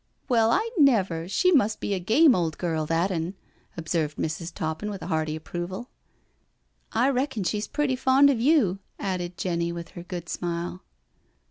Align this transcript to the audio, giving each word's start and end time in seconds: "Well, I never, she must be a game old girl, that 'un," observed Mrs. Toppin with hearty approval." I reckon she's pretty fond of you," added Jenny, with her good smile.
"Well, 0.29 0.49
I 0.49 0.67
never, 0.79 1.27
she 1.27 1.51
must 1.51 1.79
be 1.79 1.93
a 1.93 1.99
game 1.99 2.33
old 2.33 2.57
girl, 2.57 2.87
that 2.87 3.11
'un," 3.11 3.35
observed 3.77 4.17
Mrs. 4.17 4.51
Toppin 4.51 4.89
with 4.89 5.03
hearty 5.03 5.35
approval." 5.35 5.91
I 6.91 7.07
reckon 7.11 7.43
she's 7.43 7.67
pretty 7.67 7.95
fond 7.95 8.31
of 8.31 8.41
you," 8.41 8.79
added 8.97 9.37
Jenny, 9.37 9.71
with 9.71 9.89
her 9.89 10.01
good 10.01 10.27
smile. 10.27 10.81